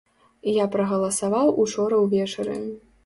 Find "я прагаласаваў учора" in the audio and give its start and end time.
0.53-2.01